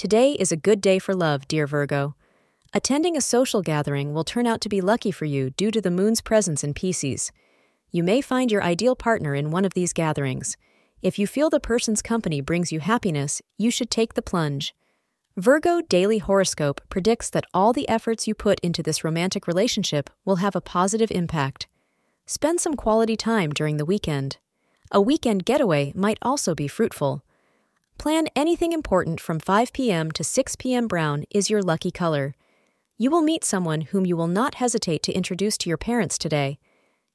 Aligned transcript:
Today 0.00 0.32
is 0.32 0.50
a 0.50 0.56
good 0.56 0.80
day 0.80 0.98
for 0.98 1.14
love, 1.14 1.46
dear 1.46 1.66
Virgo. 1.66 2.14
Attending 2.72 3.18
a 3.18 3.20
social 3.20 3.60
gathering 3.60 4.14
will 4.14 4.24
turn 4.24 4.46
out 4.46 4.62
to 4.62 4.68
be 4.70 4.80
lucky 4.80 5.10
for 5.10 5.26
you 5.26 5.50
due 5.50 5.70
to 5.70 5.80
the 5.82 5.90
moon's 5.90 6.22
presence 6.22 6.64
in 6.64 6.72
Pisces. 6.72 7.30
You 7.90 8.02
may 8.02 8.22
find 8.22 8.50
your 8.50 8.62
ideal 8.62 8.96
partner 8.96 9.34
in 9.34 9.50
one 9.50 9.66
of 9.66 9.74
these 9.74 9.92
gatherings. 9.92 10.56
If 11.02 11.18
you 11.18 11.26
feel 11.26 11.50
the 11.50 11.60
person's 11.60 12.00
company 12.00 12.40
brings 12.40 12.72
you 12.72 12.80
happiness, 12.80 13.42
you 13.58 13.70
should 13.70 13.90
take 13.90 14.14
the 14.14 14.22
plunge. 14.22 14.74
Virgo 15.36 15.82
Daily 15.82 16.16
Horoscope 16.16 16.80
predicts 16.88 17.28
that 17.28 17.44
all 17.52 17.74
the 17.74 17.86
efforts 17.86 18.26
you 18.26 18.34
put 18.34 18.58
into 18.60 18.82
this 18.82 19.04
romantic 19.04 19.46
relationship 19.46 20.08
will 20.24 20.36
have 20.36 20.56
a 20.56 20.62
positive 20.62 21.10
impact. 21.10 21.68
Spend 22.24 22.58
some 22.58 22.74
quality 22.74 23.18
time 23.18 23.50
during 23.50 23.76
the 23.76 23.84
weekend. 23.84 24.38
A 24.90 25.02
weekend 25.02 25.44
getaway 25.44 25.92
might 25.94 26.16
also 26.22 26.54
be 26.54 26.68
fruitful. 26.68 27.22
Plan 28.00 28.28
anything 28.34 28.72
important 28.72 29.20
from 29.20 29.38
5 29.38 29.74
p.m. 29.74 30.10
to 30.12 30.24
6 30.24 30.56
p.m. 30.56 30.88
Brown 30.88 31.24
is 31.30 31.50
your 31.50 31.60
lucky 31.60 31.90
color. 31.90 32.34
You 32.96 33.10
will 33.10 33.20
meet 33.20 33.44
someone 33.44 33.82
whom 33.82 34.06
you 34.06 34.16
will 34.16 34.26
not 34.26 34.54
hesitate 34.54 35.02
to 35.02 35.12
introduce 35.12 35.58
to 35.58 35.68
your 35.68 35.76
parents 35.76 36.16
today. 36.16 36.58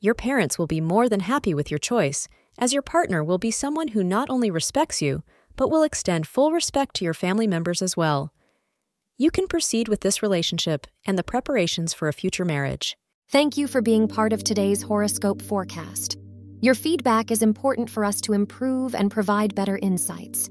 Your 0.00 0.14
parents 0.14 0.58
will 0.58 0.66
be 0.66 0.80
more 0.80 1.08
than 1.08 1.20
happy 1.20 1.54
with 1.54 1.70
your 1.70 1.78
choice, 1.78 2.26
as 2.58 2.72
your 2.72 2.82
partner 2.82 3.22
will 3.22 3.38
be 3.38 3.52
someone 3.52 3.88
who 3.94 4.02
not 4.02 4.28
only 4.28 4.50
respects 4.50 5.00
you, 5.00 5.22
but 5.54 5.70
will 5.70 5.84
extend 5.84 6.26
full 6.26 6.50
respect 6.50 6.96
to 6.96 7.04
your 7.04 7.14
family 7.14 7.46
members 7.46 7.80
as 7.80 7.96
well. 7.96 8.32
You 9.16 9.30
can 9.30 9.46
proceed 9.46 9.86
with 9.86 10.00
this 10.00 10.20
relationship 10.20 10.88
and 11.06 11.16
the 11.16 11.22
preparations 11.22 11.94
for 11.94 12.08
a 12.08 12.12
future 12.12 12.44
marriage. 12.44 12.96
Thank 13.30 13.56
you 13.56 13.68
for 13.68 13.82
being 13.82 14.08
part 14.08 14.32
of 14.32 14.42
today's 14.42 14.82
horoscope 14.82 15.42
forecast. 15.42 16.18
Your 16.60 16.74
feedback 16.74 17.30
is 17.30 17.40
important 17.40 17.88
for 17.88 18.04
us 18.04 18.20
to 18.22 18.32
improve 18.32 18.96
and 18.96 19.12
provide 19.12 19.54
better 19.54 19.78
insights. 19.80 20.50